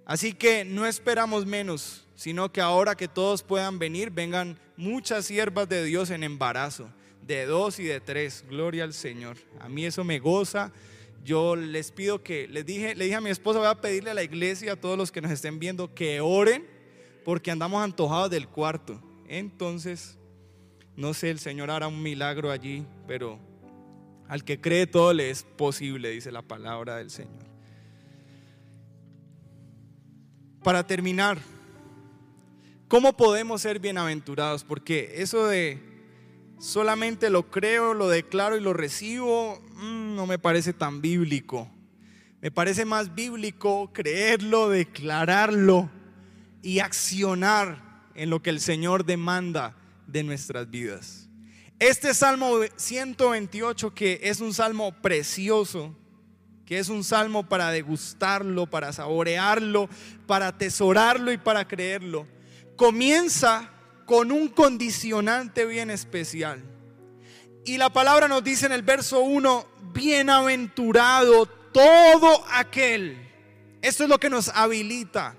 [0.06, 5.68] Así que no esperamos menos sino que ahora que todos puedan venir, vengan muchas siervas
[5.68, 6.90] de Dios en embarazo,
[7.22, 8.46] de dos y de tres.
[8.50, 9.38] Gloria al Señor.
[9.60, 10.72] A mí eso me goza.
[11.24, 14.14] Yo les pido que, les dije, le dije a mi esposa, voy a pedirle a
[14.14, 16.66] la iglesia, a todos los que nos estén viendo, que oren,
[17.24, 19.02] porque andamos antojados del cuarto.
[19.28, 20.18] Entonces,
[20.98, 23.40] no sé, el Señor hará un milagro allí, pero
[24.28, 27.53] al que cree todo le es posible, dice la palabra del Señor.
[30.64, 31.38] Para terminar,
[32.94, 34.64] ¿Cómo podemos ser bienaventurados?
[34.64, 35.82] Porque eso de
[36.60, 41.68] solamente lo creo, lo declaro y lo recibo, mm, no me parece tan bíblico.
[42.40, 45.90] Me parece más bíblico creerlo, declararlo
[46.62, 51.30] y accionar en lo que el Señor demanda de nuestras vidas.
[51.80, 55.96] Este Salmo 128, que es un salmo precioso,
[56.74, 59.88] que es un salmo para degustarlo, para saborearlo,
[60.26, 62.26] para atesorarlo y para creerlo,
[62.76, 63.70] comienza
[64.08, 66.64] con un condicionante bien especial.
[67.64, 73.22] Y la palabra nos dice en el verso 1, bienaventurado todo aquel.
[73.84, 75.36] Esto es lo que nos habilita.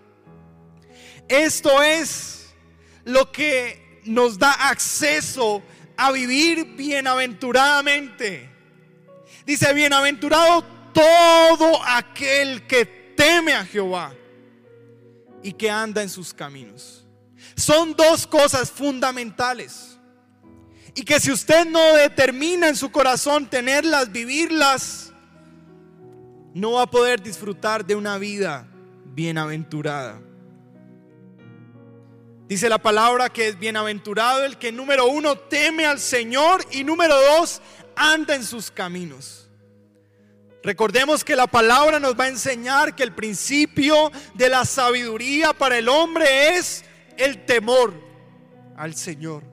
[1.26, 2.54] Esto es
[3.02, 5.64] lo que nos da acceso
[5.96, 8.48] a vivir bienaventuradamente.
[9.44, 14.14] Dice, bienaventurado todo aquel que teme a Jehová
[15.42, 17.04] y que anda en sus caminos.
[17.54, 19.98] Son dos cosas fundamentales.
[20.94, 25.12] Y que si usted no determina en su corazón tenerlas, vivirlas,
[26.54, 28.68] no va a poder disfrutar de una vida
[29.06, 30.20] bienaventurada.
[32.46, 37.14] Dice la palabra que es bienaventurado el que número uno teme al Señor y número
[37.20, 37.60] dos
[37.96, 39.43] anda en sus caminos.
[40.64, 45.76] Recordemos que la palabra nos va a enseñar que el principio de la sabiduría para
[45.76, 46.86] el hombre es
[47.18, 47.92] el temor
[48.74, 49.44] al Señor.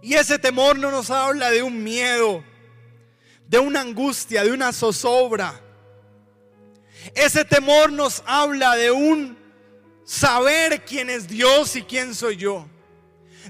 [0.00, 2.44] Y ese temor no nos habla de un miedo,
[3.48, 5.60] de una angustia, de una zozobra.
[7.16, 9.36] Ese temor nos habla de un
[10.04, 12.68] saber quién es Dios y quién soy yo.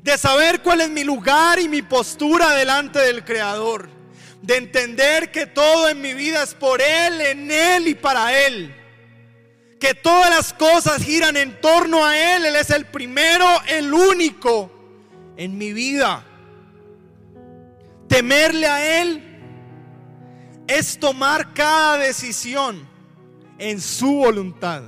[0.03, 4.04] De saber cuál es mi lugar y mi postura delante del Creador.
[4.45, 8.75] De entender que todo en mi vida es por Él, en Él y para Él.
[9.81, 12.45] Que todas las cosas giran en torno a Él.
[12.45, 14.71] Él es el primero, el único
[15.39, 16.27] en mi vida.
[18.07, 19.23] Temerle a Él
[20.67, 22.87] es tomar cada decisión
[23.59, 24.83] en su voluntad.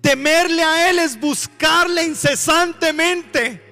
[0.00, 3.62] Temerle a Él es buscarle incesantemente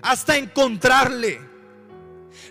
[0.00, 1.43] hasta encontrarle.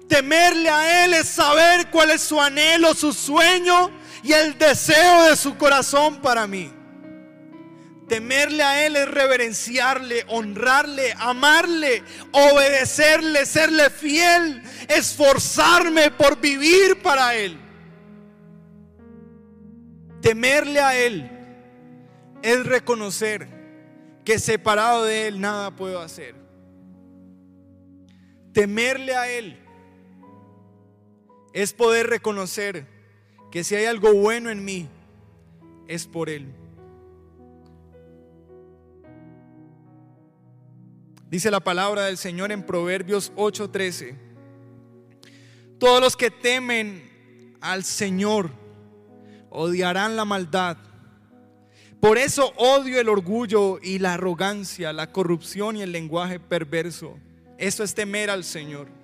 [0.08, 3.92] Temerle a Él es saber cuál es su anhelo, su sueño
[4.22, 6.72] y el deseo de su corazón para mí.
[8.08, 17.58] Temerle a Él es reverenciarle, honrarle, amarle, obedecerle, serle fiel, esforzarme por vivir para Él.
[20.22, 21.30] Temerle a Él
[22.42, 23.48] es reconocer
[24.26, 26.36] que separado de Él nada puedo hacer.
[28.54, 29.63] Temerle a Él
[31.54, 32.88] es poder reconocer
[33.52, 34.90] que si hay algo bueno en mí,
[35.88, 36.48] es por Él.
[41.30, 44.16] Dice la palabra del Señor en Proverbios 8:13.
[45.80, 48.50] Todos los que temen al Señor
[49.50, 50.78] odiarán la maldad.
[52.00, 57.18] Por eso odio el orgullo y la arrogancia, la corrupción y el lenguaje perverso.
[57.58, 59.03] Eso es temer al Señor.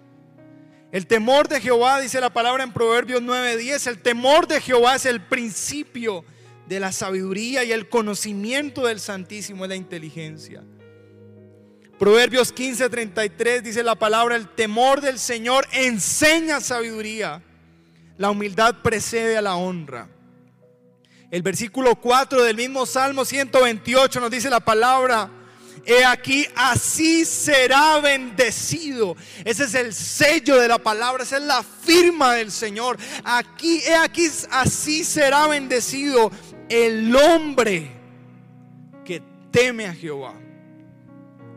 [0.91, 5.05] El temor de Jehová, dice la palabra en Proverbios 9:10, el temor de Jehová es
[5.05, 6.25] el principio
[6.67, 10.63] de la sabiduría y el conocimiento del Santísimo es la inteligencia.
[11.99, 17.43] Proverbios 15:33 dice la palabra, el temor del Señor enseña sabiduría,
[18.17, 20.09] la humildad precede a la honra.
[21.29, 25.29] El versículo 4 del mismo Salmo 128 nos dice la palabra,
[25.85, 29.15] he aquí, así será bendecido.
[29.45, 32.97] Ese es el sello de la palabra, esa es la firma del Señor.
[33.23, 36.31] Aquí, he aquí, así será bendecido
[36.69, 37.91] el hombre
[39.03, 39.21] que
[39.51, 40.35] teme a Jehová.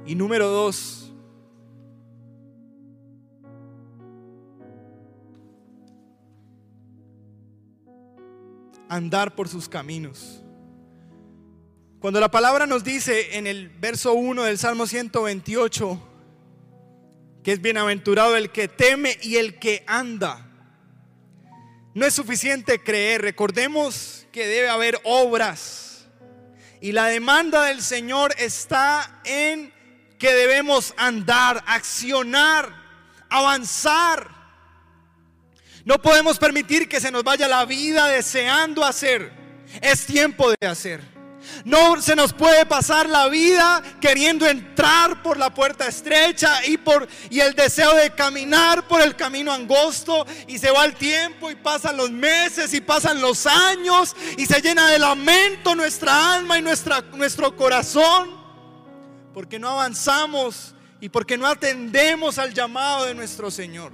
[0.04, 1.02] Y número dos,
[8.88, 10.41] andar por sus caminos.
[12.02, 16.08] Cuando la palabra nos dice en el verso 1 del Salmo 128
[17.44, 20.48] que es bienaventurado el que teme y el que anda,
[21.94, 23.22] no es suficiente creer.
[23.22, 26.08] Recordemos que debe haber obras.
[26.80, 29.72] Y la demanda del Señor está en
[30.18, 32.74] que debemos andar, accionar,
[33.30, 34.28] avanzar.
[35.84, 39.30] No podemos permitir que se nos vaya la vida deseando hacer.
[39.80, 41.11] Es tiempo de hacer.
[41.64, 47.08] No se nos puede pasar la vida queriendo entrar por la puerta estrecha y por
[47.30, 51.56] y el deseo de caminar por el camino angosto y se va el tiempo y
[51.56, 56.62] pasan los meses y pasan los años y se llena de lamento nuestra alma y
[56.62, 58.30] nuestra, nuestro corazón
[59.32, 63.92] porque no avanzamos y porque no atendemos al llamado de nuestro Señor.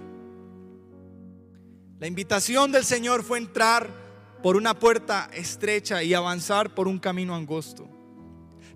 [1.98, 4.07] La invitación del Señor fue entrar
[4.42, 7.88] por una puerta estrecha y avanzar por un camino angosto.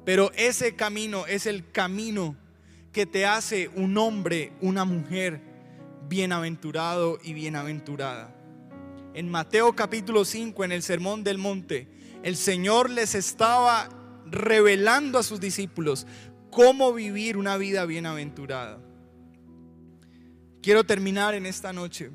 [0.04, 2.36] Pero ese camino es el camino
[2.92, 5.40] que te hace un hombre, una mujer
[6.08, 8.34] bienaventurado y bienaventurada.
[9.14, 11.88] En Mateo capítulo 5, en el Sermón del Monte,
[12.22, 13.88] el Señor les estaba
[14.26, 16.06] revelando a sus discípulos
[16.50, 18.78] cómo vivir una vida bienaventurada.
[20.62, 22.10] Quiero terminar en esta noche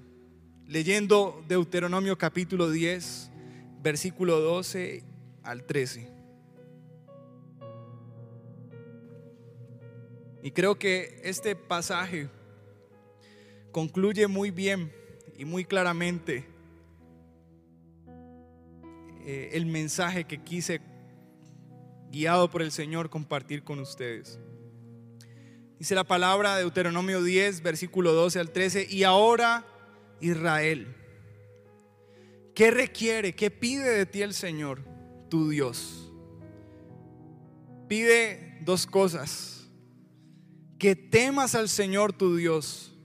[0.67, 3.31] leyendo Deuteronomio capítulo 10,
[3.81, 5.03] versículo 12
[5.43, 6.17] al 13.
[10.43, 12.29] Y creo que este pasaje
[13.71, 14.91] concluye muy bien
[15.37, 16.45] y muy claramente
[19.25, 20.79] eh, el mensaje que quise,
[22.11, 24.39] guiado por el Señor, compartir con ustedes.
[25.79, 29.65] Dice la palabra de Deuteronomio 10, versículo 12 al 13, y ahora
[30.21, 30.95] Israel,
[32.57, 33.35] ¿Qué requiere?
[33.35, 34.83] ¿Qué pide de ti el Señor,
[35.29, 36.11] tu Dios?
[37.87, 39.69] Pide dos cosas.
[40.79, 42.95] Que temas al Señor tu Dios,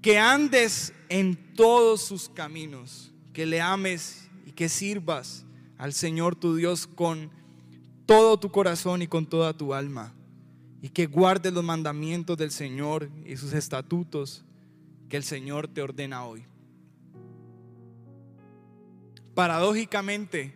[0.00, 5.44] que andes en todos sus caminos, que le ames y que sirvas
[5.76, 7.30] al Señor tu Dios con
[8.06, 10.14] todo tu corazón y con toda tu alma,
[10.80, 14.42] y que guardes los mandamientos del Señor y sus estatutos
[15.10, 16.46] que el Señor te ordena hoy.
[19.34, 20.54] Paradójicamente,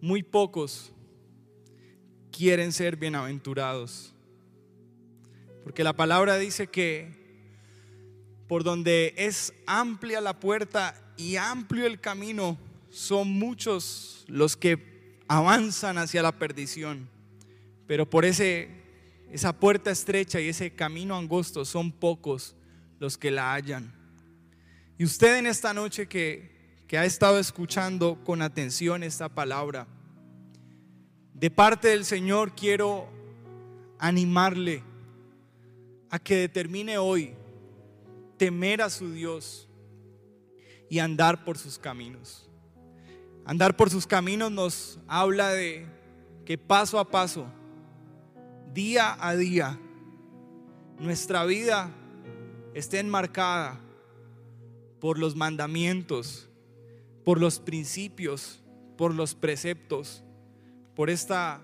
[0.00, 0.92] muy pocos
[2.30, 4.14] quieren ser bienaventurados.
[5.64, 7.20] Porque la palabra dice que
[8.48, 12.58] por donde es amplia la puerta y amplio el camino,
[12.90, 17.08] son muchos los que avanzan hacia la perdición.
[17.86, 18.68] Pero por ese,
[19.30, 22.54] esa puerta estrecha y ese camino angosto son pocos
[23.00, 23.92] los que la hallan.
[24.98, 26.51] Y usted en esta noche que,
[26.92, 29.86] que ha estado escuchando con atención esta palabra,
[31.32, 33.08] de parte del Señor quiero
[33.98, 34.82] animarle
[36.10, 37.34] a que determine hoy
[38.36, 39.70] temer a su Dios
[40.90, 42.50] y andar por sus caminos.
[43.46, 45.86] Andar por sus caminos nos habla de
[46.44, 47.46] que paso a paso,
[48.74, 49.80] día a día,
[50.98, 51.90] nuestra vida
[52.74, 53.80] esté enmarcada
[55.00, 56.50] por los mandamientos,
[57.24, 58.62] por los principios,
[58.96, 60.24] por los preceptos,
[60.94, 61.60] por esta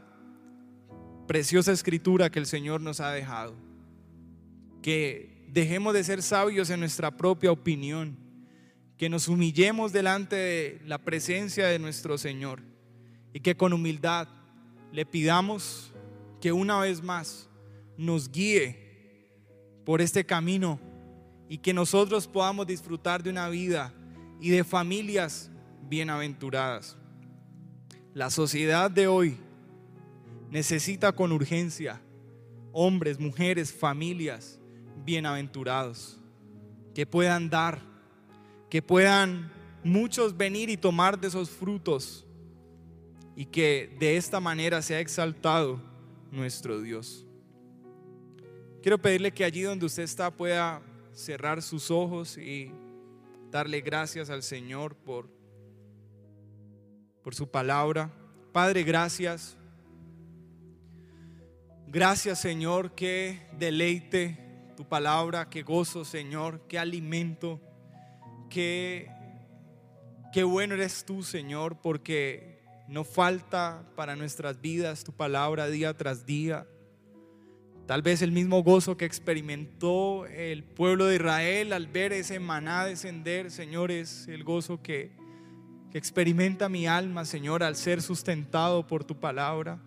[1.26, 3.54] preciosa escritura que el Señor nos ha dejado.
[4.82, 8.16] Que dejemos de ser sabios en nuestra propia opinión,
[8.96, 12.62] que nos humillemos delante de la presencia de nuestro Señor
[13.32, 14.28] y que con humildad
[14.92, 15.92] le pidamos
[16.40, 17.48] que una vez más
[17.96, 18.88] nos guíe
[19.84, 20.80] por este camino
[21.48, 23.92] y que nosotros podamos disfrutar de una vida
[24.40, 25.50] y de familias
[25.88, 26.96] bienaventuradas.
[28.14, 29.36] La sociedad de hoy
[30.50, 32.00] necesita con urgencia
[32.72, 34.58] hombres, mujeres, familias
[35.04, 36.18] bienaventurados,
[36.94, 37.80] que puedan dar,
[38.70, 39.50] que puedan
[39.82, 42.26] muchos venir y tomar de esos frutos
[43.34, 45.80] y que de esta manera sea exaltado
[46.30, 47.24] nuestro Dios.
[48.82, 50.82] Quiero pedirle que allí donde usted está pueda
[51.12, 52.72] cerrar sus ojos y
[53.50, 55.30] darle gracias al Señor por,
[57.22, 58.10] por su palabra.
[58.52, 59.56] Padre, gracias.
[61.86, 64.38] Gracias Señor, que deleite
[64.76, 67.60] tu palabra, qué gozo, Señor, qué alimento,
[68.50, 69.10] qué,
[70.32, 76.26] qué bueno eres tú, Señor, porque no falta para nuestras vidas tu palabra día tras
[76.26, 76.66] día.
[77.88, 82.84] Tal vez el mismo gozo que experimentó el pueblo de Israel al ver ese maná
[82.84, 85.10] descender, Señor, es el gozo que,
[85.90, 89.80] que experimenta mi alma, Señor, al ser sustentado por tu palabra.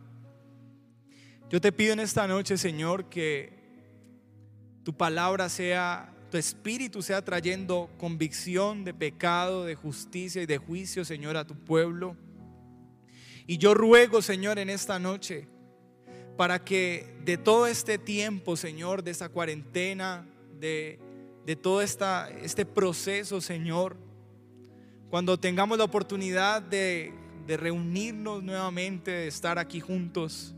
[1.47, 3.53] Yo te pido en esta noche, Señor, que
[4.83, 11.05] tu palabra sea, tu espíritu sea trayendo convicción de pecado, de justicia y de juicio,
[11.05, 12.17] Señor, a tu pueblo.
[13.45, 15.47] Y yo ruego, Señor, en esta noche,
[16.41, 20.27] para que de todo este tiempo, Señor, de esta cuarentena,
[20.59, 20.97] de,
[21.45, 23.95] de todo esta, este proceso, Señor,
[25.11, 27.13] cuando tengamos la oportunidad de,
[27.45, 30.55] de reunirnos nuevamente, de estar aquí juntos,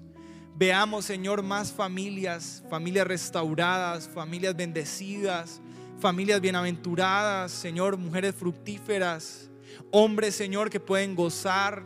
[0.55, 5.59] Veamos, Señor, más familias, familias restauradas, familias bendecidas,
[5.99, 9.49] familias bienaventuradas, Señor, mujeres fructíferas,
[9.91, 11.83] hombres, Señor, que pueden gozar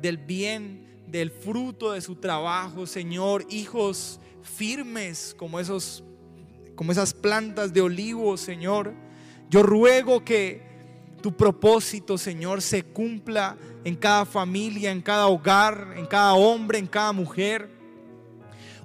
[0.00, 6.04] del bien, del fruto de su trabajo, Señor, hijos firmes como esos
[6.74, 8.92] como esas plantas de olivo, Señor.
[9.48, 10.62] Yo ruego que
[11.22, 16.86] tu propósito, Señor, se cumpla en cada familia, en cada hogar, en cada hombre, en
[16.86, 17.70] cada mujer.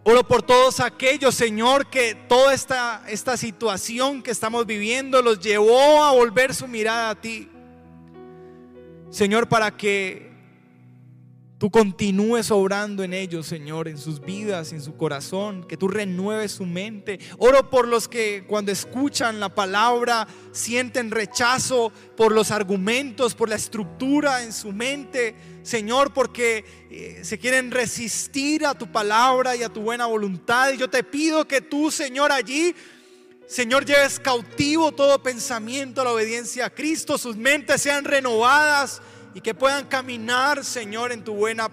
[0.03, 6.03] Oro por todos aquellos, Señor, que toda esta, esta situación que estamos viviendo los llevó
[6.03, 7.49] a volver su mirada a ti.
[9.09, 10.28] Señor, para que
[11.60, 16.53] tú continúes obrando en ellos, Señor, en sus vidas, en su corazón, que tú renueves
[16.53, 17.20] su mente.
[17.38, 23.55] Oro por los que cuando escuchan la palabra sienten rechazo por los argumentos, por la
[23.55, 29.70] estructura en su mente, Señor, porque eh, se quieren resistir a tu palabra y a
[29.70, 30.72] tu buena voluntad.
[30.72, 32.74] Y yo te pido que tú, Señor, allí
[33.49, 39.01] Señor, lleves cautivo todo pensamiento a la obediencia a Cristo, sus mentes sean renovadas
[39.40, 41.70] y que puedan caminar, Señor, en tu buena,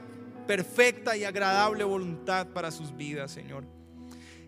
[0.46, 3.64] perfecta y agradable voluntad para sus vidas, Señor.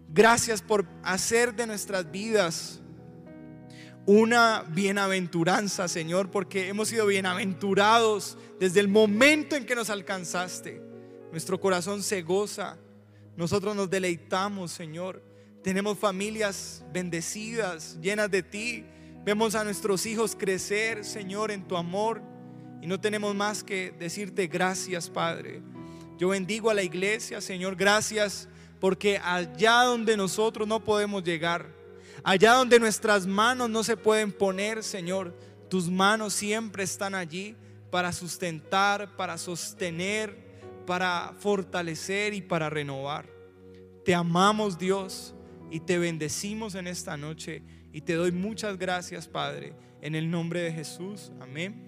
[0.08, 2.80] Gracias por hacer de nuestras vidas
[4.06, 10.80] una bienaventuranza, Señor, porque hemos sido bienaventurados desde el momento en que nos alcanzaste.
[11.32, 12.78] Nuestro corazón se goza,
[13.36, 15.24] nosotros nos deleitamos, Señor.
[15.64, 18.84] Tenemos familias bendecidas, llenas de ti.
[19.24, 22.37] Vemos a nuestros hijos crecer, Señor, en tu amor.
[22.80, 25.62] Y no tenemos más que decirte gracias, Padre.
[26.18, 28.48] Yo bendigo a la iglesia, Señor, gracias
[28.80, 31.66] porque allá donde nosotros no podemos llegar,
[32.22, 35.34] allá donde nuestras manos no se pueden poner, Señor,
[35.68, 37.56] tus manos siempre están allí
[37.90, 40.36] para sustentar, para sostener,
[40.86, 43.28] para fortalecer y para renovar.
[44.04, 45.34] Te amamos, Dios,
[45.70, 47.62] y te bendecimos en esta noche
[47.92, 51.32] Y te doy muchas gracias, Padre, en el nombre de Jesús.
[51.40, 51.87] Amén